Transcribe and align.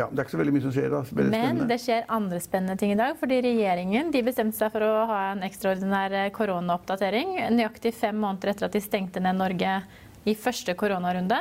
Ja, 0.00 0.08
Det 0.10 0.18
er 0.22 0.26
ikke 0.26 0.34
så 0.36 0.40
veldig 0.40 0.54
mye 0.56 0.64
som 0.64 0.72
skjer. 0.74 0.90
da. 0.92 1.00
Men 1.12 1.30
spennende. 1.30 1.66
det 1.70 1.80
skjer 1.84 2.04
andre 2.16 2.40
spennende 2.40 2.76
ting 2.80 2.92
i 2.94 2.98
dag. 3.00 3.16
fordi 3.20 3.40
Regjeringen 3.44 4.10
de 4.14 4.22
bestemte 4.26 4.56
seg 4.56 4.72
for 4.72 4.86
å 4.86 4.92
ha 5.10 5.18
en 5.34 5.42
ekstraordinær 5.46 6.16
eh, 6.24 6.30
koronaoppdatering 6.36 7.36
nøyaktig 7.56 7.92
fem 7.94 8.16
måneder 8.16 8.54
etter 8.54 8.68
at 8.70 8.72
de 8.78 8.80
stengte 8.84 9.20
ned 9.20 9.36
Norge 9.36 9.82
i 10.28 10.34
første 10.36 10.74
koronarunde. 10.76 11.36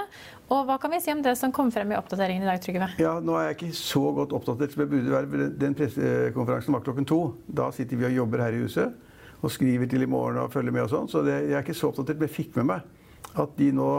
Og 0.49 0.63
Hva 0.65 0.77
kan 0.81 0.91
vi 0.91 0.99
si 1.03 1.11
om 1.11 1.21
det 1.21 1.35
som 1.37 1.51
kom 1.53 1.69
frem 1.71 1.91
i 1.91 1.97
oppdateringen 1.99 2.45
i 2.45 2.47
dag, 2.49 2.61
Trygve? 2.63 2.87
Ja, 2.97 3.17
Nå 3.19 3.35
er 3.37 3.49
jeg 3.49 3.57
ikke 3.59 3.75
så 3.77 4.01
godt 4.15 4.31
oppdatert 4.33 4.73
som 4.73 4.81
jeg 4.85 4.89
burde 4.93 5.11
være. 5.13 5.49
Den 5.59 5.75
pressekonferansen 5.77 6.73
var 6.73 6.81
klokken 6.85 7.05
to. 7.09 7.19
Da 7.45 7.69
sitter 7.75 7.99
vi 7.99 8.07
og 8.09 8.15
jobber 8.23 8.45
her 8.47 8.55
i 8.57 8.63
huset 8.63 8.95
og 9.43 9.51
skriver 9.53 9.87
til 9.87 10.03
i 10.03 10.09
morgen 10.09 10.39
og 10.41 10.51
følger 10.51 10.73
med 10.75 10.83
og 10.87 10.89
sånn. 10.91 11.07
Så 11.11 11.21
det, 11.23 11.35
jeg 11.47 11.55
er 11.59 11.63
ikke 11.63 11.77
så 11.77 11.91
oppdatert, 11.91 12.17
men 12.19 12.27
jeg 12.27 12.35
fikk 12.35 12.57
med 12.59 12.65
meg 12.73 13.37
at 13.39 13.53
de 13.59 13.69
nå 13.75 13.91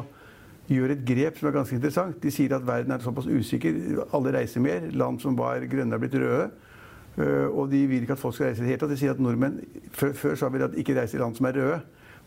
gjør 0.71 0.95
et 0.95 1.05
grep 1.07 1.39
som 1.39 1.49
er 1.51 1.55
ganske 1.59 1.77
interessant. 1.77 2.19
De 2.23 2.31
sier 2.33 2.53
at 2.55 2.67
verden 2.67 2.95
er 2.95 3.03
såpass 3.03 3.27
usikker. 3.27 4.05
Alle 4.15 4.33
reiser 4.39 4.63
mer. 4.65 4.87
Land 4.95 5.21
som 5.23 5.39
var 5.39 5.65
grønne, 5.71 5.95
er 5.95 6.03
blitt 6.03 6.15
røde. 6.15 6.51
Øh, 7.19 7.49
Og 7.51 7.71
de 7.73 7.87
vil 7.87 8.05
ikke 8.05 8.13
at 8.13 8.23
folk 8.23 8.35
skal 8.35 8.47
reise 8.47 8.63
i 8.63 8.65
det 8.65 8.71
hele 8.71 8.81
tatt. 8.85 8.91
De 8.95 9.01
sier 9.01 9.11
at 9.17 9.21
nordmenn 9.21 9.61
Før, 9.93 10.13
før 10.13 10.35
sa 10.39 10.49
vi 10.49 10.63
at 10.63 10.77
ikke 10.79 10.95
reise 11.01 11.17
i 11.17 11.21
land 11.21 11.35
som 11.37 11.47
er 11.47 11.59
røde. 11.59 11.81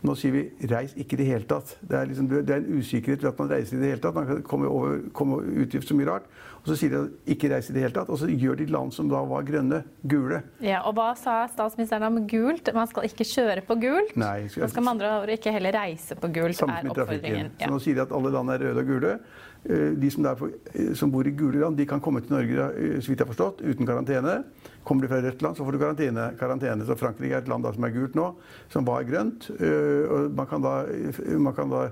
Nå 0.04 0.12
sier 0.20 0.32
vi 0.34 0.42
'reis 0.68 0.92
ikke 1.00 1.14
i 1.14 1.16
det 1.16 1.26
hele 1.26 1.44
tatt'. 1.48 1.76
Det 1.80 1.96
er, 1.96 2.04
liksom, 2.06 2.26
det 2.28 2.50
er 2.50 2.56
en 2.60 2.78
usikkerhet 2.78 3.22
ved 3.22 3.28
at 3.30 3.38
man 3.38 3.48
reiser 3.48 3.76
i 3.76 3.80
det 3.80 3.88
hele 3.88 4.00
tatt. 4.02 4.14
Man 4.14 4.26
kan 4.26 4.42
komme, 4.42 4.68
over, 4.68 4.98
komme 5.16 5.38
utgift 5.64 5.88
så 5.88 5.94
mye 5.96 6.06
rart. 6.10 6.26
Og 6.60 6.68
så 6.68 6.76
sier 6.76 6.90
de 6.90 7.10
'ikke 7.26 7.48
reis 7.54 7.70
i 7.70 7.72
det 7.72 7.82
hele 7.82 7.94
tatt'. 7.94 8.10
Og 8.10 8.18
så 8.18 8.26
gjør 8.28 8.56
de 8.58 8.66
land 8.66 8.92
som 8.92 9.08
da 9.08 9.22
var 9.24 9.42
grønne, 9.42 9.82
gule. 10.06 10.42
Ja, 10.60 10.82
og 10.84 10.94
Hva 10.94 11.14
sa 11.16 11.46
statsministeren 11.48 12.02
om 12.02 12.26
gult? 12.28 12.68
Man 12.74 12.86
skal 12.86 13.02
ikke 13.04 13.24
kjøre 13.24 13.62
på 13.66 13.80
gult. 13.80 14.14
Nei, 14.16 14.46
skal- 14.48 14.60
Man 14.60 14.68
skal 14.70 14.82
med 14.82 14.90
andre 14.92 15.22
ord 15.22 15.28
ikke 15.28 15.52
heller 15.52 15.72
reise 15.72 16.14
på 16.14 16.28
gult, 16.32 16.60
er 16.62 16.84
oppfordringen. 16.84 17.50
Ja. 17.58 17.66
Så 17.66 17.70
nå 17.70 17.80
sier 17.80 17.94
de 17.94 18.00
at 18.02 18.12
alle 18.12 18.30
land 18.30 18.50
er 18.50 18.58
røde 18.58 18.78
og 18.78 18.86
gule. 18.86 19.20
Eh, 19.64 19.96
De 19.96 20.10
som, 20.10 20.22
der, 20.22 20.36
eh, 20.72 20.92
som 20.94 21.10
bor 21.10 21.26
i 21.26 21.30
gule 21.30 21.60
land, 21.60 21.76
de 21.76 21.86
kan 21.86 22.00
komme 22.00 22.20
til 22.20 22.34
Norge 22.34 22.66
eh, 22.76 22.98
så 23.00 23.08
vidt 23.08 23.20
jeg 23.20 23.24
har 23.24 23.32
forstått, 23.32 23.62
uten 23.64 23.88
karantene. 23.88 24.42
Kommer 24.84 25.02
du 25.02 25.08
fra 25.08 25.22
rødt 25.24 25.42
land, 25.42 25.56
så 25.56 25.64
får 25.64 25.72
du 25.72 25.78
karantene. 25.78 26.26
karantene. 26.38 26.84
Så 26.84 26.96
Frankrike 27.00 27.32
er 27.32 27.42
et 27.42 27.48
land 27.48 27.64
da, 27.64 27.72
som 27.72 27.84
er 27.84 27.94
gult 27.94 28.14
nå, 28.14 28.26
som 28.68 28.84
var 28.84 29.06
grønt. 29.08 29.48
Og 29.56 30.34
man 30.36 30.46
kan 30.46 30.60
da, 30.60 30.74
man 31.40 31.54
kan 31.56 31.70
da 31.72 31.86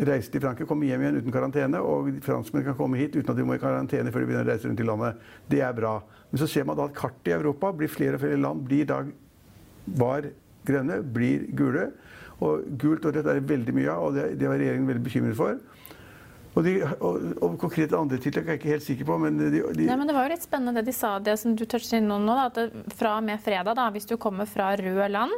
reise 0.00 0.32
til 0.32 0.40
Frankrike, 0.40 0.68
komme 0.70 0.88
hjem 0.88 1.04
igjen 1.04 1.18
uten 1.20 1.34
karantene. 1.34 1.82
Og 1.84 2.08
franskmenn 2.24 2.64
kan 2.64 2.78
komme 2.78 2.96
hit 2.96 3.18
uten 3.18 3.34
at 3.34 3.36
de 3.36 3.44
må 3.44 3.58
i 3.58 3.60
karantene 3.60 4.12
før 4.12 4.24
de 4.24 4.30
begynner 4.30 4.48
å 4.48 4.52
reise 4.54 4.70
rundt 4.70 4.80
i 4.80 4.88
landet. 4.88 5.20
Det 5.52 5.60
er 5.60 5.76
bra. 5.76 5.98
Men 6.30 6.40
så 6.40 6.48
ser 6.48 6.64
man 6.64 6.80
da 6.80 6.88
at 6.88 6.96
kartet 6.96 7.28
i 7.28 7.36
Europa 7.36 7.74
blir 7.76 7.92
flere 7.92 8.16
og 8.16 8.24
flere 8.24 8.40
land 8.40 8.64
blir 8.64 8.88
da 8.88 9.02
var 10.00 10.30
grønne, 10.64 11.02
blir 11.04 11.44
gule. 11.52 11.90
Og 12.40 12.64
gult 12.80 13.04
og 13.04 13.12
rødt 13.12 13.28
er 13.28 13.42
det 13.42 13.50
veldig 13.52 13.76
mye 13.76 13.92
av, 13.92 14.08
og 14.08 14.16
det, 14.16 14.30
det 14.40 14.48
var 14.48 14.56
regjeringen 14.56 14.88
veldig 14.88 15.04
bekymret 15.04 15.36
for. 15.36 15.60
Og, 16.52 16.64
de, 16.66 16.72
og, 17.00 17.14
og 17.40 17.54
konkrete 17.60 17.96
andre 17.96 18.18
tiltak 18.20 18.44
er 18.44 18.56
jeg 18.56 18.60
ikke 18.60 18.72
helt 18.74 18.84
sikker 18.84 19.08
på, 19.08 19.16
men 19.22 19.38
de, 19.40 19.46
de 19.72 19.86
Nei, 19.88 19.96
men 19.96 20.10
Det 20.10 20.16
var 20.16 20.26
jo 20.26 20.34
litt 20.34 20.44
spennende 20.44 20.82
det 20.82 20.90
de 20.90 20.96
sa, 20.96 21.14
det 21.18 21.38
som 21.40 21.54
du 21.56 21.64
inn 21.64 22.10
nå, 22.10 22.18
da, 22.28 22.50
at 22.50 22.92
fra 22.98 23.14
og 23.16 23.24
med 23.24 23.40
fredag, 23.40 23.72
da, 23.78 23.86
hvis 23.94 24.08
du 24.10 24.18
kommer 24.20 24.48
fra 24.50 24.74
røde 24.76 25.08
land, 25.08 25.32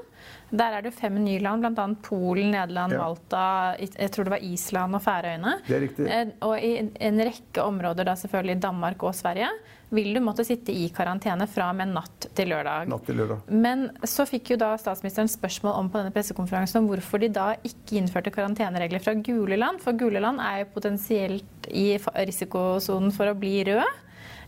der 0.51 0.75
er 0.75 0.83
det 0.83 0.91
jo 0.93 0.99
fem 0.99 1.21
nye 1.23 1.43
land, 1.43 1.63
bl.a. 1.63 1.87
Polen, 2.03 2.51
Nederland, 2.55 2.95
Ja. 2.95 3.05
Malta, 3.05 3.45
jeg 3.79 4.11
tror 4.15 4.27
det 4.27 4.35
var 4.35 4.43
Island 4.43 4.99
og 4.99 5.03
Færøyene. 5.05 5.55
Det 5.69 5.77
er 5.77 5.83
riktig. 5.87 6.09
Eh, 6.11 6.35
Og 6.47 6.59
i 6.59 6.75
en 6.83 7.23
rekke 7.31 7.63
områder, 7.63 8.05
da 8.11 8.15
selvfølgelig 8.19 8.61
Danmark 8.63 9.03
og 9.03 9.15
Sverige, 9.15 9.51
vil 9.95 10.15
du 10.17 10.21
måtte 10.25 10.43
sitte 10.47 10.73
i 10.75 10.89
karantene 10.91 11.47
fra 11.47 11.69
og 11.71 11.77
med 11.79 11.93
natt 11.95 12.27
til 12.35 12.49
lørdag. 12.51 12.89
natt 12.91 13.05
til 13.07 13.19
lørdag. 13.21 13.45
Men 13.51 13.85
så 14.03 14.27
fikk 14.27 14.55
jo 14.55 14.57
da 14.59 14.73
statsministeren 14.81 15.31
spørsmål 15.31 15.77
om 15.79 15.91
på 15.91 16.01
denne 16.01 16.11
pressekonferansen 16.15 16.81
om 16.81 16.89
hvorfor 16.91 17.23
de 17.23 17.29
da 17.29 17.53
ikke 17.63 18.01
innførte 18.01 18.33
karanteneregler 18.35 19.03
fra 19.05 19.15
gule 19.15 19.59
land. 19.61 19.79
For 19.85 19.93
gule 19.93 20.23
land 20.25 20.41
er 20.43 20.65
jo 20.65 20.73
potensielt 20.75 21.04
i 21.11 21.99
fa- 21.99 22.15
risikosonen 22.25 23.13
for 23.15 23.27
å 23.31 23.37
bli 23.39 23.65
rød. 23.69 23.85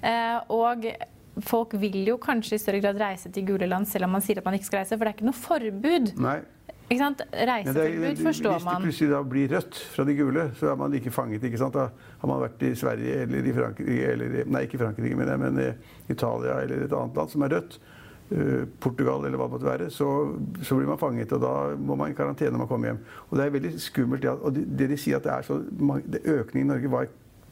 Eh, 0.03 0.39
og 0.53 0.87
folk 1.45 1.75
vil 1.81 2.03
jo 2.09 2.17
kanskje 2.23 2.57
i 2.57 2.59
større 2.63 2.81
grad 2.81 2.99
reise 3.01 3.29
til 3.33 3.45
gule 3.49 3.67
land 3.69 3.89
selv 3.89 4.05
om 4.09 4.15
man 4.17 4.23
sier 4.25 4.39
at 4.41 4.45
man 4.47 4.55
ikke 4.57 4.69
skal 4.71 4.81
reise, 4.83 4.97
for 4.97 5.05
det 5.05 5.13
er 5.13 5.19
ikke 5.19 5.29
noe 5.29 5.41
forbud. 5.41 6.13
Nei. 6.21 6.39
Ikke 6.87 7.01
sant? 7.03 7.23
Men 7.33 7.49
Reiseforbud 7.51 8.21
forstår 8.23 8.53
Hvis 8.55 8.67
det 8.69 8.83
plutselig 8.85 9.09
da 9.11 9.21
blir 9.27 9.49
rødt 9.51 9.79
fra 9.91 10.05
de 10.07 10.15
gule, 10.15 10.45
så 10.55 10.69
er 10.71 10.77
man 10.79 10.93
ikke 10.95 11.11
fanget. 11.11 11.43
ikke 11.43 11.59
sant? 11.59 11.75
Da 11.75 11.89
har 12.21 12.31
man 12.31 12.45
vært 12.45 12.63
i 12.63 12.71
Sverige 12.79 13.17
eller 13.25 13.49
i 13.51 13.55
Frankrike 13.57 14.13
eller, 14.13 14.37
Nei, 14.47 14.61
ikke 14.69 14.79
i 14.79 14.83
Frankrike, 14.85 15.17
men, 15.19 15.33
men 15.43 15.59
i 15.65 16.13
Italia 16.15 16.61
eller 16.63 16.85
et 16.87 16.95
annet 16.95 17.19
land 17.19 17.33
som 17.33 17.43
er 17.43 17.57
rødt. 17.57 17.79
Eh, 18.31 18.65
Portugal 18.81 19.25
eller 19.27 19.39
hva 19.39 19.47
det 19.49 19.55
måtte 19.57 19.69
være, 19.69 19.91
så, 19.91 20.09
så 20.63 20.77
blir 20.79 20.87
man 20.91 20.99
fanget. 20.99 21.33
og 21.33 21.41
Da 21.41 21.53
må 21.77 21.97
man 21.97 22.11
i 22.11 22.17
karantene 22.19 22.51
når 22.55 22.65
man 22.65 22.69
kommer 22.69 22.93
hjem. 22.93 22.99
Og 23.31 23.39
Det 23.39 23.47
er 23.47 23.55
veldig 23.59 23.75
skummelt. 23.81 24.25
ja, 24.25 24.33
og 24.35 24.55
det, 24.55 24.67
det 24.79 24.91
de 24.91 24.97
sier 24.97 25.17
at 25.21 25.25
det 25.25 25.33
er 25.33 25.43
så 25.47 25.61
mange, 25.79 26.03
det 26.13 26.25
Økningen 26.25 26.71
i 26.71 26.73
Norge 26.75 26.91
var 26.91 27.07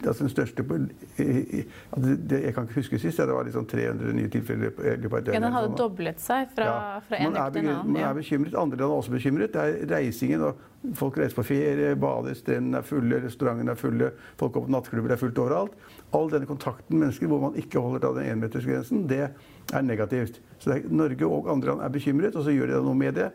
altså 0.05 0.25
den 0.25 0.31
største 0.31 0.63
på, 0.67 0.77
det, 1.17 2.43
Jeg 2.43 2.55
kan 2.55 2.67
ikke 2.67 2.75
huske 2.75 2.99
sist. 2.99 3.19
Ja, 3.19 3.27
det 3.27 3.35
var 3.35 3.47
liksom 3.47 3.67
300 3.67 4.13
nye 4.13 4.29
tilfeller 4.29 4.67
i 4.67 4.97
løpet 5.01 5.13
av 5.13 5.19
et 5.19 5.27
døgn. 5.27 5.35
Ja, 5.35 5.41
den 5.41 5.53
hadde 5.55 5.71
sånn, 5.71 5.79
doblet 5.79 6.21
seg 6.21 6.51
fra, 6.55 6.67
Ja, 6.69 7.01
fra 7.09 7.17
en 7.23 7.33
uke 7.33 7.47
til 7.55 7.65
en 7.65 7.71
annen. 7.75 7.93
Man 7.95 8.03
er 8.03 8.15
bekymret. 8.19 8.55
Andre 8.59 8.81
land 8.83 8.91
er 8.91 8.97
også 8.99 9.15
bekymret. 9.15 9.55
Det 9.55 9.63
er 9.63 9.97
reisingen. 9.97 10.43
og 10.43 10.71
Folk 10.93 11.17
reiser 11.17 11.39
på 11.39 11.47
ferie, 11.49 11.95
bader, 11.97 12.35
strendene 12.37 12.83
er 12.83 12.85
fulle, 12.85 13.21
restaurantene 13.25 13.73
er 13.73 13.81
fulle, 13.81 14.11
folk 14.41 14.53
går 14.53 14.67
på 14.67 14.73
nattklubber, 14.75 15.09
det 15.09 15.17
er 15.17 15.23
fullt 15.23 15.41
overalt. 15.41 15.79
All 16.15 16.29
denne 16.33 16.49
kontakten 16.49 16.93
med 16.93 17.07
mennesker 17.07 17.31
hvor 17.31 17.41
man 17.47 17.57
ikke 17.61 17.81
holder 17.81 18.11
av 18.11 18.19
den 18.19 18.29
énmetersgrensen, 18.35 19.07
det 19.09 19.23
er 19.25 19.87
negativt. 19.87 20.43
Så 20.61 20.75
er, 20.75 20.85
Norge 20.93 21.25
og 21.25 21.49
andre 21.53 21.73
land 21.73 21.87
er 21.87 21.95
bekymret, 21.95 22.37
og 22.37 22.45
så 22.45 22.53
gjør 22.53 22.75
de 22.75 22.83
noe 22.85 23.01
med 23.01 23.17
det. 23.17 23.31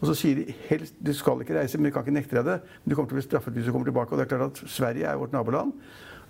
Og 0.00 0.08
så 0.08 0.16
sier 0.18 0.40
de 0.40 0.56
helst 0.70 0.96
du 1.00 1.12
skal 1.16 1.44
ikke 1.44 1.58
reise, 1.58 1.78
men 1.78 1.90
vi 1.90 1.94
kan 1.94 2.06
ikke 2.06 2.16
nekte 2.16 2.40
deg 2.40 2.48
det. 2.48 2.56
Men 2.80 2.90
du 2.90 2.96
kommer 2.96 3.12
til 3.12 3.18
å 3.18 3.20
bli 3.20 3.28
straffet 3.28 3.56
hvis 3.56 3.68
du 3.68 3.72
kommer 3.74 3.88
tilbake. 3.88 4.12
Og 4.12 4.20
det 4.20 4.26
er 4.26 4.32
klart 4.32 4.50
at 4.50 4.72
Sverige 4.72 5.08
er 5.08 5.20
vårt 5.20 5.36
naboland. 5.36 5.76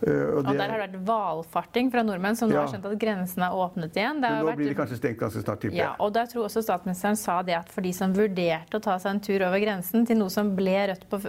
Øh, 0.07 0.37
og 0.37 0.39
Og 0.45 0.51
der 0.59 0.71
har 0.71 0.79
det 0.79 0.85
vært 0.85 1.07
valfarting 1.09 1.91
fra 1.93 2.03
nordmenn 2.07 2.37
som 2.37 2.49
nå 2.51 2.55
Ja. 2.55 2.65
har 2.65 2.73
skjønt 2.73 2.89
at 2.91 2.99
grensene 3.01 3.49
er 3.49 3.59
åpnet 3.65 3.97
igjen. 3.97 4.21
Det 4.23 4.31
nå 4.31 4.47
vært 4.49 4.61
blir 4.61 4.69
det 4.73 4.79
kanskje 4.79 4.99
stengt 5.01 5.19
ganske 5.21 5.43
snart, 5.43 5.61
tipper 5.61 5.77
Ja, 5.77 5.95
og 5.99 6.13
der 6.15 6.27
tror 6.27 6.45
også 6.49 6.63
statsministeren 6.63 7.17
sa 7.17 7.43
det 7.43 7.57
at 7.59 7.69
for 7.73 7.81
de 7.83 7.93
som 7.93 8.13
vurderte 8.15 8.79
å 8.79 8.83
ta 8.83 8.99
seg 8.99 9.15
en 9.15 9.21
tur 9.21 9.47
over 9.47 9.59
grensen 9.63 10.07
til 10.07 10.19
noe 10.19 10.31
som 10.31 10.55
ble 10.57 10.77
rødt 10.91 11.07
på 11.11 11.21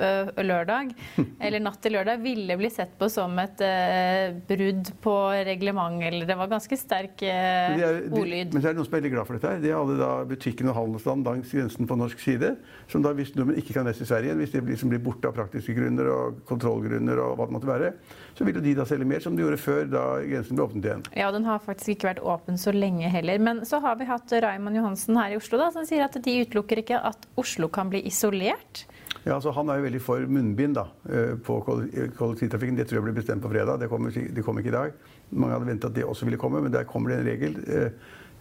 lørdag, 0.44 0.94
eller 1.46 1.60
natt 1.64 1.82
til 1.82 1.96
lørdag, 1.96 2.22
ville 2.22 2.58
bli 2.60 2.70
sett 2.70 2.98
på 3.00 3.10
som 3.12 3.38
et 3.40 3.62
uh, 3.64 4.36
brudd 4.50 4.92
på 5.02 5.16
reglement, 5.48 6.02
eller 6.04 6.26
det 6.28 6.38
var 6.38 6.52
ganske 6.52 6.78
sterk 6.80 7.22
uh, 7.24 7.72
Men, 7.72 7.80
de 7.80 7.86
er, 7.86 8.02
de, 8.06 8.20
ordlyd. 8.20 8.54
men 8.54 8.62
så 8.62 8.70
er 8.70 8.76
det 8.76 8.80
noen 8.82 8.90
som 8.90 8.94
er 8.94 9.00
veldig 9.00 9.14
glad 9.16 9.28
for 9.30 9.38
dette. 9.38 9.54
her. 9.54 9.64
Det 9.64 9.72
er 9.72 9.78
alle 9.80 9.98
da 10.00 10.12
butikkene 10.28 10.74
og 10.74 10.80
handelsstand 10.80 11.26
langs 11.26 11.52
grensen 11.56 11.88
på 11.90 11.98
norsk 12.00 12.20
side. 12.20 12.56
Som 12.92 13.06
da 13.06 13.14
hvis 13.18 13.34
nordmenn 13.36 13.60
ikke 13.62 13.78
kan 13.78 13.88
reise 13.88 14.04
til 14.04 14.10
Sverige 14.12 14.36
hvis 14.40 14.52
de 14.54 14.62
blir, 14.66 14.80
blir 14.96 15.04
borte 15.04 15.30
av 15.30 15.36
praktiske 15.38 15.74
grunner 15.78 16.10
og 16.12 16.42
kontrollgrunner 16.50 17.22
og 17.24 17.38
hva 17.40 17.48
det 17.48 17.56
måtte 17.56 17.70
være, 17.70 17.94
så 18.36 18.46
vil 18.48 18.58
de 18.66 18.74
da 18.78 18.86
selge 18.90 19.08
mer 19.08 19.24
som 19.24 19.36
de 19.38 19.44
gjorde 19.46 19.62
før 19.62 19.88
da 19.92 20.04
grensen 20.26 20.58
ble 20.58 20.66
åpnet 20.66 20.90
igjen. 20.90 21.06
Ja, 21.18 21.30
Den 21.36 21.46
har 21.48 21.62
faktisk 21.64 21.96
ikke 21.96 22.10
vært 22.12 22.24
åpen 22.26 22.60
så 22.62 22.74
lenge 22.76 23.10
heller. 23.14 23.40
Men 23.40 23.64
så 23.70 23.80
har 23.84 23.98
vi 24.00 24.10
hatt 24.10 24.34
Raymond 24.44 24.78
Johansen 24.80 25.18
her 25.20 25.36
i 25.36 25.40
Oslo 25.40 25.60
da, 25.62 25.70
som 25.76 25.86
sier 25.88 26.06
at 26.06 26.18
de 26.18 26.36
utelukker 26.44 26.82
ikke 26.82 27.00
at 27.00 27.30
Oslo 27.40 27.70
kan 27.70 27.92
bli 27.94 28.04
isolert. 28.10 28.86
Ja, 29.26 29.36
altså 29.38 29.52
Han 29.56 29.70
er 29.70 29.80
jo 29.80 29.88
veldig 29.88 30.02
for 30.06 30.26
munnbind 30.30 30.78
da, 30.78 30.88
eh, 31.10 31.34
på 31.42 31.60
kollektivtrafikken. 31.66 32.78
Det 32.78 32.88
tror 32.90 33.00
jeg 33.00 33.08
blir 33.08 33.22
bestemt 33.22 33.42
på 33.42 33.50
fredag. 33.50 33.80
Det 33.80 33.90
kommer, 33.90 34.12
det 34.12 34.44
kommer 34.46 34.62
ikke 34.62 34.74
i 34.74 34.78
dag. 34.78 35.00
Mange 35.32 35.56
hadde 35.58 35.72
ventet 35.72 35.90
at 35.90 35.96
det 35.96 36.06
også 36.06 36.26
ville 36.26 36.38
komme, 36.42 36.62
men 36.62 36.74
der 36.74 36.86
kommer 36.86 37.10
det 37.10 37.20
en 37.20 37.32
regel. 37.32 37.58
eh, 37.68 37.90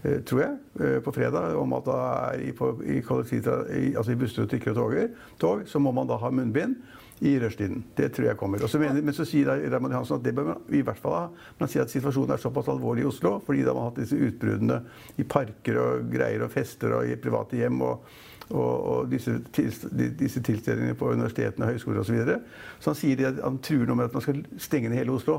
eh, 0.05 0.21
tror 0.21 0.41
jeg, 0.43 1.01
på 1.03 1.13
fredag 1.17 1.55
om 1.57 1.73
at 1.73 1.87
da 1.87 1.95
er 2.35 2.43
i, 2.45 2.53
på, 2.53 2.75
i, 2.85 2.99
i, 3.01 3.95
altså 3.97 4.13
i 4.13 4.19
busser, 4.21 4.45
trikker 4.45 4.75
og 4.75 4.77
toger, 4.77 5.09
tog, 5.41 5.63
så 5.67 5.81
må 5.81 5.93
man 5.97 6.07
da 6.07 6.19
ha 6.21 6.29
munnbind 6.31 6.77
i 7.25 7.33
rushtiden. 7.41 7.81
Det 7.97 8.11
tror 8.13 8.29
jeg 8.29 8.37
kommer. 8.37 8.67
Så 8.69 8.79
mener, 8.79 9.01
men 9.03 9.17
så 9.17 9.25
sier 9.29 9.49
Raymond 9.49 9.95
Johansen 9.95 10.19
at 10.19 10.27
det 10.27 10.35
bør 10.37 10.51
man 10.51 10.77
i 10.77 10.83
hvert 10.85 11.01
fall 11.01 11.17
ha. 11.17 11.25
Man 11.61 11.71
sier 11.73 11.87
at 11.87 11.93
situasjonen 11.93 12.35
er 12.37 12.43
såpass 12.43 12.69
alvorlig 12.73 13.07
i 13.07 13.09
Oslo, 13.09 13.39
fordi 13.47 13.65
da 13.65 13.73
man 13.73 13.87
har 13.87 13.93
hatt 13.93 14.03
disse 14.03 14.19
utbruddene 14.19 14.83
i 15.17 15.25
parker 15.25 15.81
og 15.81 16.13
greier 16.13 16.45
og 16.45 16.53
fester 16.53 16.99
og 16.99 17.09
i 17.09 17.17
private 17.21 17.61
hjem. 17.63 17.83
og 17.89 18.23
og, 18.51 18.61
og 18.61 19.07
disse, 19.09 19.39
disse 19.57 20.43
tilstelningene 20.45 20.93
på 21.01 21.09
universitetene, 21.15 21.65
høyskoler 21.65 22.03
osv. 22.03 22.11
Så, 22.11 22.13
videre. 22.13 22.35
så 22.77 22.91
han 22.93 22.99
sier 22.99 23.23
at 23.31 23.39
han 23.41 23.57
truer 23.65 23.89
nå 23.89 23.97
med 23.97 24.11
at 24.11 24.17
man 24.19 24.25
skal 24.25 24.43
stenge 24.61 24.91
ned 24.93 25.01
hele 25.01 25.15
Oslo. 25.17 25.39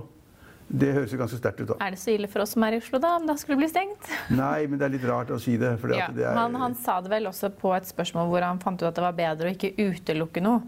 Det 0.65 0.89
høres 0.95 1.11
jo 1.13 1.19
ganske 1.19 1.37
sterkt 1.37 1.61
ut. 1.61 1.67
da. 1.69 1.75
Er 1.85 1.93
det 1.93 1.99
så 2.01 2.15
ille 2.15 2.29
for 2.31 2.41
oss 2.41 2.55
som 2.55 2.65
er 2.65 2.73
i 2.73 2.79
Oslo, 2.81 2.97
da, 3.01 3.13
om 3.19 3.27
det 3.29 3.37
skulle 3.37 3.59
bli 3.61 3.69
stengt? 3.69 4.09
Nei, 4.33 4.65
men 4.65 4.81
det 4.81 4.87
er 4.87 4.95
litt 4.95 5.05
rart 5.05 5.29
å 5.29 5.37
si 5.41 5.53
det. 5.61 5.75
fordi 5.81 5.99
Ja, 5.99 6.09
det 6.15 6.25
er, 6.25 6.33
han, 6.39 6.57
han 6.57 6.73
sa 6.79 6.97
det 7.05 7.13
vel 7.13 7.29
også 7.29 7.51
på 7.53 7.75
et 7.77 7.85
spørsmål 7.85 8.33
hvor 8.33 8.47
han 8.47 8.61
fant 8.63 8.81
ut 8.81 8.89
at 8.89 8.97
det 8.97 9.05
var 9.05 9.17
bedre 9.19 9.51
å 9.51 9.55
ikke 9.55 9.75
utelukke 9.77 10.41
noe. 10.41 10.65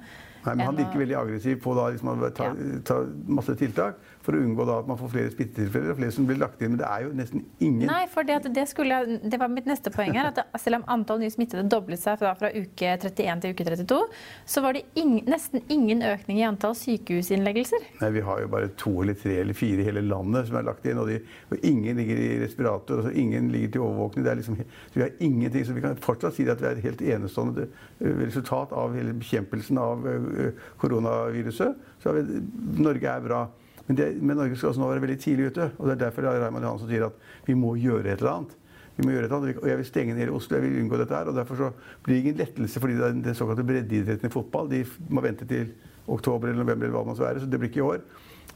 Nei, 0.47 0.55
men 0.55 0.65
Han 0.69 0.77
virker 0.79 1.01
veldig 1.03 1.17
aggressiv 1.19 1.59
på 1.63 1.73
da 1.75 1.89
liksom 1.91 2.13
å 2.13 2.29
ta, 2.35 2.51
ta 2.87 3.01
masse 3.27 3.55
tiltak 3.59 3.97
for 4.27 4.35
å 4.35 4.43
unngå 4.43 4.65
at 4.67 4.87
man 4.89 4.97
får 4.99 5.11
flere 5.13 5.31
smittetilfeller 5.31 5.93
og 5.93 5.99
flere 6.01 6.13
som 6.13 6.25
blir 6.27 6.39
lagt 6.41 6.59
inn. 6.61 6.73
Men 6.73 6.81
det 6.81 6.87
er 6.89 7.03
jo 7.05 7.11
nesten 7.15 7.43
ingen 7.63 7.87
Nei, 7.87 8.01
for 8.11 8.27
det, 8.27 8.41
at 8.41 8.49
det, 8.57 8.65
skulle, 8.67 8.97
det 9.23 9.39
var 9.39 9.51
mitt 9.51 9.69
neste 9.69 9.93
poeng 9.93 10.11
her. 10.17 10.33
at 10.33 10.41
det, 10.41 10.45
Selv 10.59 10.81
om 10.81 10.87
antall 10.97 11.21
nye 11.21 11.31
smittede 11.31 11.63
doblet 11.71 12.01
seg 12.01 12.19
fra, 12.19 12.33
fra 12.39 12.49
uke 12.51 12.89
31 12.97 13.43
til 13.45 13.53
uke 13.55 13.67
32, 13.69 13.99
så 14.51 14.63
var 14.65 14.75
det 14.75 14.83
ing, 14.99 15.13
nesten 15.29 15.63
ingen 15.71 16.03
økning 16.03 16.41
i 16.41 16.47
antall 16.47 16.75
sykehusinnleggelser. 16.75 17.85
Nei, 18.01 18.09
Vi 18.17 18.25
har 18.27 18.41
jo 18.43 18.49
bare 18.51 18.71
to 18.79 18.91
eller 19.03 19.15
tre 19.21 19.37
eller 19.45 19.55
fire 19.57 19.83
i 19.83 19.87
hele 19.87 20.03
landet 20.03 20.49
som 20.49 20.59
er 20.59 20.67
lagt 20.67 20.87
inn. 20.89 20.99
Og, 20.99 21.07
de, 21.07 21.21
og 21.47 21.63
ingen 21.71 22.01
ligger 22.01 22.19
i 22.19 22.31
respirator, 22.43 22.99
altså 22.99 23.13
ingen 23.15 23.47
ligger 23.53 23.77
til 23.77 23.85
overvåkning. 23.85 24.25
Det 24.27 24.33
er 24.33 24.41
liksom, 24.41 24.57
så 24.59 24.99
vi 24.99 25.05
har 25.05 25.15
ingenting, 25.23 25.63
så 25.63 25.77
vi 25.77 25.85
kan 25.85 26.01
fortsatt 26.03 26.35
si 26.35 26.49
at 26.51 26.59
vi 26.59 26.67
er 26.67 26.75
et 26.75 26.83
helt 26.89 27.05
enestående 27.15 27.69
eh, 27.69 28.19
resultat 28.25 28.75
av 28.75 28.97
hele 28.97 29.15
bekjempelsen 29.21 29.79
av 29.79 30.03
eh, 30.11 30.67
koronaviruset. 30.83 31.79
Så 32.03 32.17
Norge 32.75 33.15
er 33.15 33.23
bra. 33.23 33.45
Men, 33.87 33.95
det, 33.95 34.07
men 34.21 34.37
Norge 34.37 34.55
skal 34.59 34.69
også 34.73 34.81
nå 34.81 34.89
være 34.91 35.01
veldig 35.05 35.19
tidlig 35.23 35.51
ute. 35.51 35.71
og 35.77 35.87
Det 35.87 35.93
er 35.95 36.01
derfor 36.05 36.27
Raymond 36.27 36.65
Johansen 36.65 36.89
sier 36.89 37.05
at 37.07 37.47
vi 37.47 37.55
må 37.55 37.75
gjøre 37.79 38.11
et 38.11 38.19
eller 38.19 38.33
annet. 38.33 38.55
Vi 38.97 39.05
må 39.05 39.13
gjøre 39.13 39.27
et 39.27 39.31
eller 39.31 39.37
annet, 39.43 39.59
og 39.61 39.67
Jeg 39.69 39.77
vil 39.77 39.85
stenge 39.85 40.15
ned 40.17 40.29
Oslo. 40.33 40.57
Jeg 40.57 40.65
vil 40.65 40.79
unngå 40.81 40.97
dette 40.99 41.15
her. 41.15 41.29
og 41.31 41.35
Derfor 41.35 41.55
så 41.55 41.69
blir 42.03 42.15
det 42.15 42.23
ingen 42.23 42.39
lettelse 42.41 42.79
fordi 42.83 42.97
den, 42.99 43.21
den 43.23 43.37
såkalte 43.37 43.63
breddeidretten 43.63 44.27
i 44.27 44.33
fotball 44.33 44.69
de 44.71 44.83
må 45.09 45.21
vente 45.21 45.47
til 45.47 45.71
oktober 46.07 46.49
eller 46.49 46.63
november. 46.63 46.85
eller 46.87 46.97
hva 46.97 47.03
det 47.05 47.11
måtte 47.13 47.23
være, 47.27 47.39
Så 47.39 47.51
det 47.51 47.59
blir 47.59 47.69
ikke 47.69 47.83
i 47.83 47.89
år. 47.91 48.01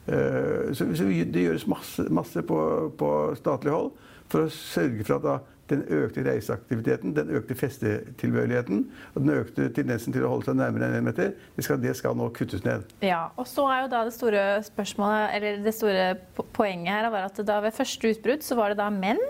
Eh, 0.07 0.74
Så, 0.74 0.88
så 0.95 1.04
det 1.06 1.45
gjøres 1.45 1.68
masse, 1.68 2.07
masse 2.10 2.42
på, 2.42 2.92
på 2.98 3.36
statlig 3.36 3.72
hold 3.72 3.92
for 4.31 4.48
å 4.48 4.50
sørge 4.50 5.04
for 5.04 5.16
at 5.19 5.24
da, 5.24 5.38
den 5.72 5.84
økte 5.90 6.24
reiseaktiviteten, 6.26 7.16
den 7.18 7.32
økte 7.40 7.58
festetilbøyeligheten 7.58 8.84
og 9.14 9.20
den 9.24 9.34
økte 9.34 9.70
tendensen 9.76 10.16
til 10.16 10.28
å 10.28 10.34
holde 10.36 10.50
seg 10.50 10.60
nærmere 10.60 10.90
enn 10.90 11.00
én 11.02 11.08
meter, 11.10 11.34
det 11.56 11.66
skal, 11.66 11.82
det 11.82 11.96
skal 12.00 12.18
nå 12.18 12.30
kuttes 12.36 12.66
ned. 12.68 12.86
Ja, 13.06 13.30
og 13.40 13.48
så 13.50 13.66
er 13.72 13.86
jo 13.86 13.92
da 13.94 14.04
det 14.08 14.16
store 14.16 14.46
spørsmålet, 14.68 15.38
eller 15.38 15.64
det 15.66 15.76
store 15.78 16.08
poenget 16.56 16.94
her 16.94 17.12
var 17.14 17.30
at 17.30 17.42
da 17.48 17.62
ved 17.64 17.76
første 17.76 18.14
utbrudd 18.16 18.46
så 18.46 18.60
var 18.60 18.74
det 18.74 18.82
da 18.82 18.92
menn 18.94 19.22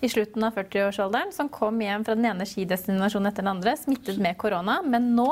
i 0.00 0.08
slutten 0.08 0.44
av 0.46 0.56
40-årsalderen 0.56 1.32
som 1.36 1.50
kom 1.52 1.80
hjem 1.84 2.06
fra 2.06 2.16
den 2.16 2.28
ene 2.30 2.46
skidestinasjonen 2.48 3.28
etter 3.28 3.44
den 3.44 3.52
andre, 3.52 3.76
smittet 3.76 4.20
med 4.22 4.38
korona. 4.40 4.78
Men 4.80 5.12
nå 5.16 5.28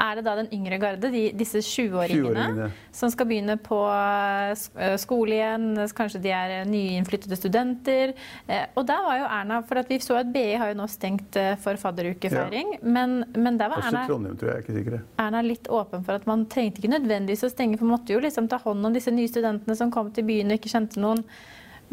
er 0.00 0.16
det 0.18 0.24
da 0.26 0.34
den 0.40 0.48
yngre 0.52 0.78
garde, 0.82 1.10
de, 1.12 1.20
disse 1.38 1.60
20-åringene, 1.62 2.32
20-åringene. 2.34 2.70
som 2.92 3.10
skal 3.12 3.28
begynne 3.30 3.54
på 3.62 3.78
eh, 3.86 4.54
eh, 4.82 4.96
skole 5.00 5.36
igjen. 5.38 5.68
Kanskje 5.94 6.20
de 6.24 6.32
er 6.34 6.54
nyinnflyttede 6.66 6.74
nyeinnflyttede 6.74 7.38
studenter. 7.38 8.12
Eh, 8.48 8.66
Og 8.74 8.86
der 8.86 9.02
var 9.06 9.18
jo 9.18 9.24
Erna 9.28 9.60
For 9.62 9.78
at 9.78 9.88
vi 9.88 9.98
så 10.02 10.18
at 10.20 10.32
BI 10.34 10.54
har 10.60 10.72
jo 10.72 10.78
nå 10.80 10.86
stengt 10.90 11.36
eh, 11.36 11.54
for 11.62 11.76
fadderukefeiring. 11.80 12.78
Men, 12.82 13.24
men 13.36 13.58
der 13.58 13.68
var 13.70 13.78
Også 13.78 13.92
Erna 13.94 14.06
Trondheim, 14.08 14.36
tror 14.36 14.50
jeg. 14.52 14.64
ikke 14.64 14.78
sikker. 14.78 15.00
Erna 15.18 15.38
er 15.42 15.48
litt 15.48 15.68
åpen 15.68 16.04
for 16.04 16.14
at 16.18 16.26
man 16.26 16.46
trengte 16.46 16.82
ikke 16.82 16.94
nødvendigvis 16.96 17.46
å 17.46 17.52
stenge, 17.52 17.78
for 17.78 17.86
man 17.88 17.98
måtte 17.98 18.12
jo 18.14 18.22
liksom 18.24 18.48
ta 18.48 18.58
hånd 18.64 18.84
om 18.86 18.94
disse 18.94 19.12
nye 19.14 19.30
studentene 19.30 19.76
som 19.78 19.90
kom 19.94 20.10
til 20.14 20.26
byen 20.28 20.50
og 20.50 20.58
ikke 20.58 20.72
kjente 20.74 21.02
noen. 21.02 21.22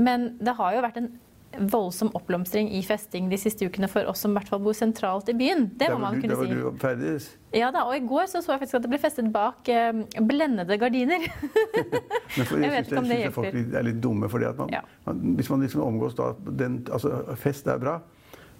Men 0.01 0.31
det 0.41 0.55
har 0.57 0.73
jo 0.75 0.81
vært 0.85 0.97
en 1.01 1.11
voldsom 1.59 2.09
oppblomstring 2.15 2.69
i 2.71 2.79
festing 2.85 3.27
de 3.31 3.37
siste 3.37 3.65
ukene 3.67 3.89
for 3.91 4.07
oss 4.07 4.21
som 4.23 4.31
i 4.31 4.37
hvert 4.39 4.47
fall 4.49 4.61
bor 4.63 4.75
sentralt 4.77 5.27
i 5.29 5.35
byen. 5.35 5.65
Det 5.77 5.89
må 5.91 5.97
man 5.99 6.15
der 6.21 6.29
kunne 6.29 6.47
si. 6.47 6.53
du 6.55 6.77
ferdes. 6.79 7.27
Ja 7.53 7.71
da, 7.75 7.83
og 7.89 7.95
i 7.97 8.03
går 8.07 8.29
så, 8.31 8.39
så 8.39 8.53
jeg 8.53 8.61
faktisk 8.61 8.77
at 8.79 8.85
det 8.85 8.91
ble 8.93 8.99
festet 9.03 9.27
bak 9.33 9.67
eh, 9.71 9.91
blendede 10.23 10.77
gardiner. 10.79 11.25
Men 12.37 12.45
for, 12.47 12.55
Jeg 12.57 12.63
jeg 12.63 12.71
vet 12.71 12.87
ikke 12.87 12.97
om 13.01 13.05
syns 13.05 13.11
det 13.11 13.19
jeg 13.25 13.33
folk 13.35 13.59
er 13.81 13.83
litt 13.89 13.99
dumme. 14.03 14.29
fordi 14.31 14.45
at 14.47 14.57
man, 14.57 14.69
Ja. 14.71 14.81
man, 15.05 15.19
Hvis 15.35 15.49
man 15.51 15.61
liksom 15.65 15.81
omgås 15.83 16.15
da 16.15 16.31
den, 16.63 16.85
altså 16.91 17.35
Fest 17.35 17.67
er 17.67 17.77
bra. 17.83 17.99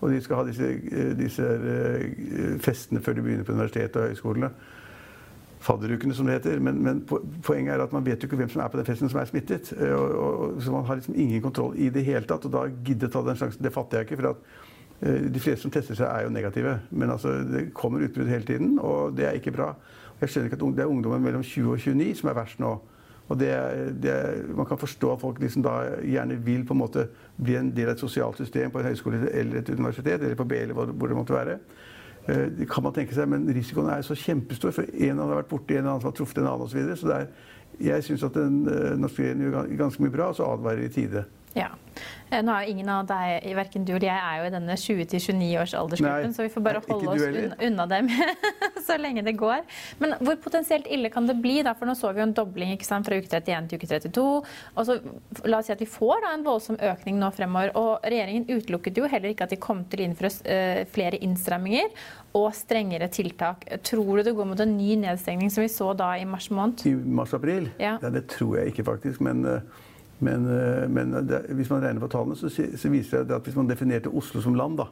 Og 0.02 0.10
de 0.12 0.20
skal 0.22 0.36
ha 0.42 0.44
disse, 0.44 0.68
eh, 0.92 1.12
disse 1.16 1.46
eh, 1.46 2.60
festene 2.60 3.00
før 3.06 3.14
de 3.14 3.22
begynner 3.22 3.46
på 3.48 3.54
universitetet 3.54 3.96
og 4.02 4.08
høyskolene. 4.10 4.50
Fadderukene, 5.62 6.16
som 6.18 6.26
det 6.26 6.40
heter. 6.40 6.60
Men, 6.60 6.82
men 6.82 7.02
poenget 7.46 7.76
er 7.76 7.84
at 7.84 7.94
man 7.94 8.06
vet 8.06 8.24
jo 8.24 8.30
ikke 8.30 8.40
hvem 8.40 8.50
som 8.50 8.64
er 8.64 8.72
på 8.74 8.80
den 8.80 8.88
festen 8.88 9.12
som 9.12 9.22
er 9.22 9.30
smittet. 9.30 9.72
Eh, 9.78 9.94
Og, 9.94 10.18
og, 10.18 10.62
så 10.62 10.74
man 10.74 10.86
har 10.86 11.00
liksom 11.00 11.16
ingen 11.16 11.42
kontroll 11.42 11.78
i 11.78 11.90
det 11.94 12.06
hele 12.08 12.26
tatt. 12.26 12.46
Og 12.50 12.54
da 12.54 12.66
gidde 12.86 13.10
ta 13.12 13.24
den 13.26 13.38
sjansen. 13.38 13.64
Det 13.64 13.74
fatter 13.74 14.02
jeg 14.02 14.10
ikke. 14.10 14.22
for 14.22 14.32
at 14.34 14.38
eh, 15.02 15.28
de 15.34 15.44
fleste 15.44 15.68
som 15.68 15.74
tester 15.74 15.98
seg, 15.98 16.08
er 16.10 16.26
jo 16.26 16.34
negative. 16.34 16.80
Men 16.90 17.14
altså, 17.14 17.38
det 17.46 17.70
kommer 17.78 18.02
utbrudd 18.08 18.32
hele 18.32 18.48
tiden, 18.48 18.80
og 18.80 19.18
det 19.18 19.28
er 19.28 19.38
ikke 19.38 19.54
bra. 19.56 19.76
Jeg 20.22 20.30
skjønner 20.30 20.52
ikke 20.52 20.62
at 20.62 20.78
Det 20.78 20.84
er 20.84 20.96
ungdommer 20.96 21.20
mellom 21.20 21.44
20 21.44 21.72
og 21.72 21.80
29 21.80 22.16
som 22.16 22.30
er 22.30 22.38
verst 22.38 22.60
nå. 22.60 22.80
Og 23.32 23.40
det, 23.40 23.52
det, 24.04 24.14
man 24.56 24.66
kan 24.66 24.78
forstå 24.78 25.14
at 25.14 25.22
folk 25.22 25.40
liksom 25.40 25.64
da 25.64 25.78
gjerne 26.04 26.36
vil 26.44 26.66
på 26.68 26.74
en 26.76 26.82
måte 26.82 27.06
bli 27.38 27.56
en 27.56 27.72
del 27.72 27.88
av 27.88 27.96
et 27.96 28.04
sosialt 28.04 28.38
system 28.38 28.72
på 28.72 28.82
en 28.82 28.90
høyskole 28.90 29.22
eller 29.30 29.62
et 29.62 29.70
universitet, 29.70 30.20
eller 30.20 30.36
på 30.36 30.46
BI 30.50 30.58
eller 30.66 30.76
hvor 30.76 31.08
det 31.08 31.18
måtte 31.18 31.38
være. 31.38 31.58
Eh, 32.28 32.48
Det 32.58 32.70
kan 32.70 32.84
man 32.84 32.94
tenke 32.94 33.16
seg, 33.16 33.28
men 33.30 33.48
risikoen 33.50 33.90
er 33.90 34.02
så 34.06 34.16
kjempestor. 34.16 34.72
For 34.76 34.84
en 34.84 35.18
hadde 35.24 35.40
vært 35.40 35.50
borti 35.50 35.78
en 35.78 35.88
annen 35.88 36.04
var 36.04 36.12
truffet 36.18 36.38
en 36.38 36.48
annen 36.48 36.68
osv. 36.68 36.72
Så, 36.72 36.78
videre. 36.78 36.98
så 36.98 37.14
er, 37.16 37.28
jeg 37.82 38.04
syns 38.04 38.24
at 38.24 38.34
den 38.38 38.68
eh, 38.68 38.98
norske 39.00 39.24
regjeringen 39.24 39.52
gjør 39.52 39.78
ganske 39.80 40.04
mye 40.04 40.14
bra, 40.14 40.30
og 40.30 40.36
så 40.38 40.50
advarer 40.54 40.86
i 40.86 40.92
tide. 40.94 41.26
Ja. 41.56 41.72
Eh, 42.32 42.42
Nå 42.46 42.54
er 42.56 42.66
jo 42.66 42.76
ingen 42.76 42.90
av 42.92 43.06
deg, 43.10 43.48
verken 43.58 43.86
du 43.88 43.94
eller 43.94 44.08
jeg, 44.08 44.22
er 44.24 44.40
jo 44.40 44.48
i 44.48 44.54
denne 44.56 44.78
20-29 44.80 45.50
års 45.62 45.76
aldersgruppen, 45.78 46.32
Nei, 46.32 46.36
så 46.38 46.46
vi 46.46 46.54
får 46.54 46.66
bare 46.66 46.84
holde 46.88 47.12
oss 47.12 47.26
unna, 47.28 47.58
unna 47.68 47.88
dem 47.92 48.10
så 48.88 48.98
lenge 49.00 49.24
det 49.26 49.36
går. 49.40 49.66
Men 50.02 50.16
hvor 50.22 50.40
potensielt 50.44 50.88
ille 50.92 51.12
kan 51.14 51.28
det 51.30 51.38
bli? 51.44 51.60
da? 51.66 51.76
For 51.78 51.90
nå 51.90 51.96
så 51.98 52.14
vi 52.16 52.24
jo 52.24 52.28
en 52.30 52.36
dobling 52.38 52.74
sant, 52.88 53.08
fra 53.08 53.20
uke 53.20 53.30
31 53.30 53.70
til 53.70 53.82
uke 53.82 53.92
32. 53.92 54.26
Og 54.76 54.88
så 54.88 54.98
La 55.48 55.60
oss 55.60 55.68
si 55.70 55.74
at 55.74 55.82
vi 55.82 55.88
får 55.90 56.22
da 56.24 56.32
en 56.36 56.44
voldsom 56.46 56.78
økning 56.92 57.20
nå 57.20 57.30
fremover. 57.36 57.74
Og 57.80 58.06
regjeringen 58.06 58.48
utelukket 58.50 58.98
jo 59.00 59.10
heller 59.10 59.34
ikke 59.34 59.48
at 59.48 59.54
de 59.54 59.60
kom 59.62 59.84
til 59.90 60.04
å 60.04 60.08
innføre 60.08 60.32
uh, 60.46 60.82
flere 60.92 61.20
innstramminger 61.24 61.92
og 62.38 62.50
strengere 62.56 63.10
tiltak. 63.12 63.66
Tror 63.88 64.20
du 64.20 64.26
det 64.28 64.36
går 64.38 64.48
mot 64.48 64.64
en 64.64 64.76
ny 64.78 64.96
nedstengning 65.02 65.52
som 65.52 65.66
vi 65.66 65.72
så 65.72 65.92
da 65.98 66.14
i 66.20 66.28
mars 66.28 66.50
måned? 66.54 66.84
I 66.88 66.94
mars-april? 66.96 67.72
Ja. 67.82 67.98
det 68.02 68.28
tror 68.32 68.60
jeg 68.60 68.72
ikke, 68.72 68.86
faktisk. 68.88 69.24
Men, 69.26 69.44
eh, 69.46 69.90
men, 70.22 70.46
eh, 70.46 70.88
men 70.90 71.14
det, 71.28 71.44
hvis 71.58 71.70
man 71.74 71.82
regner 71.84 72.02
på 72.04 72.10
tallene, 72.14 72.38
så, 72.38 72.50
så 72.50 72.90
viser 72.94 73.26
det 73.26 73.36
at 73.36 73.48
hvis 73.48 73.58
man 73.58 73.70
definerte 73.70 74.12
Oslo 74.14 74.42
som 74.44 74.56
land, 74.58 74.78
da, 74.78 74.88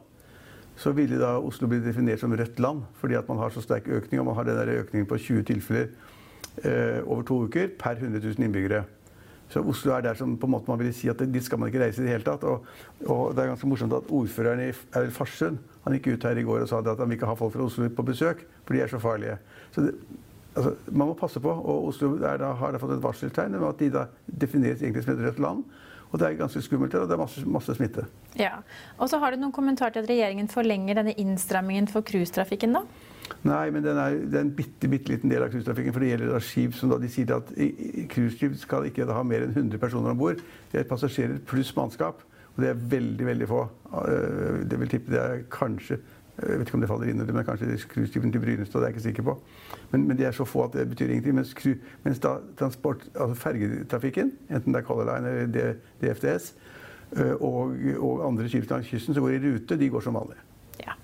så 0.80 0.92
ville 0.96 1.20
da 1.20 1.36
Oslo 1.38 1.68
bli 1.70 1.80
definert 1.84 2.22
som 2.22 2.32
rødt 2.34 2.60
land. 2.60 2.82
Fordi 3.00 3.18
at 3.18 3.28
man 3.28 3.38
har 3.42 3.52
så 3.54 3.62
sterk 3.62 3.88
økning, 3.88 4.20
og 4.20 4.30
man 4.30 4.38
har 4.38 4.48
den 4.48 4.80
økningen 4.80 5.08
på 5.08 5.18
20 5.18 5.44
tilfeller 5.52 5.90
eh, 6.64 7.00
over 7.04 7.22
to 7.22 7.44
uker 7.44 7.68
per 7.78 8.00
100 8.00 8.22
000 8.24 8.46
innbyggere. 8.46 8.84
Så 9.50 9.62
Oslo 9.66 9.92
er 9.92 10.04
der 10.06 10.14
som 10.14 10.36
på 10.38 10.46
en 10.46 10.54
måte 10.54 10.70
man 10.70 10.78
ville 10.78 10.94
si 10.94 11.08
at 11.10 11.18
dit 11.18 11.44
skal 11.44 11.58
man 11.58 11.68
ikke 11.68 11.82
reise 11.82 12.02
i 12.02 12.06
det 12.06 12.14
hele 12.14 12.26
tatt. 12.26 12.46
Og, 12.46 12.66
og 13.06 13.34
det 13.34 13.42
er 13.42 13.52
ganske 13.52 13.68
morsomt 13.68 13.94
at 13.98 14.10
ordføreren 14.14 14.62
i 14.68 14.72
Farsund 15.14 15.58
gikk 15.90 16.12
ut 16.12 16.26
her 16.28 16.38
i 16.38 16.44
går 16.46 16.62
og 16.62 16.68
sa 16.70 16.78
at 16.78 16.98
han 17.02 17.08
vil 17.08 17.18
ikke 17.18 17.26
ha 17.26 17.34
folk 17.34 17.56
fra 17.56 17.64
Oslo 17.66 17.88
på 17.90 18.04
besøk, 18.06 18.44
for 18.64 18.76
de 18.76 18.82
er 18.84 18.90
så 18.92 19.00
farlige. 19.02 19.38
Så 19.74 19.88
det, 19.88 19.94
altså, 20.54 20.74
man 20.90 21.10
må 21.10 21.14
passe 21.18 21.40
på, 21.42 21.50
og 21.50 21.90
Oslo 21.90 22.14
da, 22.20 22.34
har 22.36 22.74
da 22.74 22.80
fått 22.82 22.96
et 22.96 23.04
varseltegn 23.04 23.58
om 23.58 23.68
at 23.68 23.78
de 23.82 23.90
da 23.94 24.06
defineres 24.26 24.82
egentlig 24.82 25.04
som 25.06 25.14
et 25.14 25.24
rødt 25.28 25.40
land. 25.42 25.64
Og 26.10 26.18
det 26.18 26.26
er 26.26 26.40
ganske 26.40 26.58
skummelt, 26.64 26.94
og 26.98 27.06
det 27.06 27.14
er 27.14 27.20
masse, 27.20 27.44
masse 27.46 27.74
smitte. 27.76 28.02
Ja. 28.38 28.56
Og 28.98 29.06
så 29.12 29.20
har 29.22 29.30
du 29.30 29.38
noen 29.38 29.54
kommentar 29.54 29.92
til 29.94 30.02
at 30.02 30.10
regjeringen 30.10 30.50
forlenger 30.50 30.98
denne 30.98 31.14
innstrammingen 31.22 31.86
for 31.90 32.02
cruisetrafikken, 32.06 32.74
da? 32.74 32.82
Nei, 33.46 33.68
men 33.70 33.84
den 33.84 33.98
er, 34.00 34.16
det 34.26 34.40
er 34.40 34.42
en 34.42 34.50
bitte, 34.56 34.90
bitte 34.90 35.12
liten 35.12 35.30
del 35.30 35.44
av 35.44 35.52
cruisetrafikken. 35.52 35.94
For 35.94 36.02
det 36.02 36.10
gjelder 36.10 36.32
da 36.34 36.40
skip 36.42 36.74
som 36.74 36.90
da 36.90 36.98
de 36.98 37.12
sier 37.12 37.30
at 37.36 37.52
cruiseskip 38.10 38.58
skal 38.58 38.88
ikke 38.90 39.06
ha 39.06 39.22
mer 39.22 39.46
enn 39.46 39.54
100 39.54 39.78
personer 39.82 40.10
om 40.10 40.18
bord. 40.18 40.42
Det 40.72 40.82
er 40.82 40.90
passasjerer 40.90 41.38
pluss 41.46 41.70
mannskap. 41.78 42.24
Og 42.56 42.64
det 42.64 42.72
er 42.72 42.82
veldig, 42.90 43.26
veldig 43.30 43.48
få. 43.48 43.60
Eh, 44.02 44.58
Det 44.66 44.80
vil 44.80 44.90
tippe 44.90 45.14
det 45.14 45.20
er 45.20 45.44
kanskje 45.52 46.00
jeg 46.48 46.58
vet 46.58 46.68
ikke 46.68 46.78
om 46.78 46.84
det 46.84 46.88
faller 46.90 47.10
inn 47.10 47.20
under, 47.20 47.34
men 47.36 47.44
kanskje 47.44 47.76
cruiseskipene 47.90 48.32
til 48.32 48.42
Brynestad. 48.42 48.80
Det 48.80 48.86
er 48.86 48.90
jeg 48.90 48.96
ikke 48.96 49.06
sikker 49.06 49.26
på. 49.26 49.34
Men, 49.92 50.06
men 50.08 50.18
de 50.18 50.24
er 50.24 50.36
så 50.36 50.46
få 50.48 50.64
at 50.64 50.76
det 50.78 50.88
betyr 50.88 51.12
ingenting. 51.12 51.36
Mens, 51.36 51.54
kru, 51.54 51.74
mens 52.04 52.22
da 52.22 52.36
transport, 52.58 53.04
altså 53.14 53.36
fergetrafikken, 53.42 54.32
enten 54.50 54.74
det 54.74 54.80
er 54.80 54.86
Color 54.88 55.10
Line 55.10 55.34
eller 55.34 55.74
DFDS, 56.02 56.54
eh, 57.16 57.34
og, 57.40 57.76
og 57.98 58.26
andre 58.28 58.48
skip 58.48 58.70
langs 58.70 58.88
kysten 58.88 59.14
som 59.14 59.26
går 59.26 59.36
i 59.36 59.42
rute, 59.46 59.76
de 59.76 59.90
går 59.92 60.06
som 60.06 60.16
vanlig. 60.16 60.38
Ja. 60.80 60.96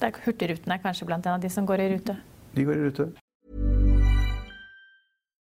Det 0.00 0.10
er 0.10 0.22
Hurtigruten 0.24 0.72
er 0.72 0.82
kanskje 0.82 1.06
blant 1.06 1.26
en 1.26 1.38
av 1.38 1.42
de 1.42 1.50
som 1.50 1.66
går 1.66 1.84
i 1.84 1.90
rute. 1.94 2.16
De 2.56 2.64
går 2.64 2.78
i 2.78 2.88
rute. 2.88 3.12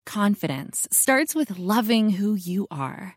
Confidence 0.06 0.88
starts 0.92 1.34
with 1.34 1.58
loving 1.58 2.10
who 2.20 2.36
you 2.38 2.66
are. 2.70 3.16